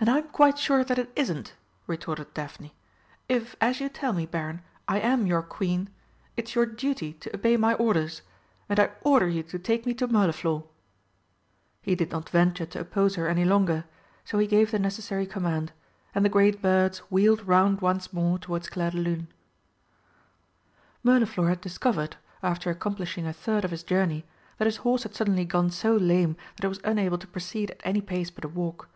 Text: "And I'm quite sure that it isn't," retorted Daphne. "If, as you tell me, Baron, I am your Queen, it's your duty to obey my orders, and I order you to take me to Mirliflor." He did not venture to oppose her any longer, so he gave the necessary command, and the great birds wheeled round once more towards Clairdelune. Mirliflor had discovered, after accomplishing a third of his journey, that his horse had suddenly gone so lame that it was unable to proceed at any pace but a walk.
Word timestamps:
"And 0.00 0.08
I'm 0.08 0.26
quite 0.28 0.58
sure 0.58 0.82
that 0.84 0.98
it 0.98 1.12
isn't," 1.14 1.52
retorted 1.86 2.32
Daphne. 2.32 2.74
"If, 3.28 3.56
as 3.60 3.78
you 3.78 3.90
tell 3.90 4.14
me, 4.14 4.24
Baron, 4.24 4.62
I 4.88 4.98
am 5.00 5.26
your 5.26 5.42
Queen, 5.42 5.90
it's 6.34 6.54
your 6.54 6.64
duty 6.64 7.12
to 7.12 7.34
obey 7.36 7.58
my 7.58 7.74
orders, 7.74 8.22
and 8.70 8.80
I 8.80 8.92
order 9.02 9.28
you 9.28 9.42
to 9.42 9.58
take 9.58 9.84
me 9.84 9.92
to 10.00 10.06
Mirliflor." 10.08 10.62
He 11.82 11.94
did 11.94 12.10
not 12.10 12.30
venture 12.30 12.64
to 12.64 12.80
oppose 12.80 13.16
her 13.16 13.28
any 13.28 13.44
longer, 13.44 13.84
so 14.24 14.38
he 14.38 14.46
gave 14.46 14.70
the 14.70 14.78
necessary 14.78 15.26
command, 15.26 15.72
and 16.14 16.24
the 16.24 16.30
great 16.32 16.62
birds 16.62 17.00
wheeled 17.10 17.46
round 17.46 17.82
once 17.82 18.14
more 18.14 18.38
towards 18.38 18.70
Clairdelune. 18.70 19.26
Mirliflor 21.04 21.50
had 21.50 21.60
discovered, 21.60 22.16
after 22.42 22.70
accomplishing 22.70 23.26
a 23.26 23.32
third 23.34 23.62
of 23.66 23.72
his 23.72 23.82
journey, 23.82 24.24
that 24.56 24.64
his 24.64 24.78
horse 24.78 25.02
had 25.02 25.14
suddenly 25.14 25.44
gone 25.44 25.68
so 25.68 25.94
lame 25.94 26.34
that 26.56 26.64
it 26.64 26.68
was 26.68 26.80
unable 26.82 27.18
to 27.18 27.26
proceed 27.26 27.70
at 27.70 27.80
any 27.84 28.00
pace 28.00 28.30
but 28.30 28.46
a 28.46 28.48
walk. 28.48 28.88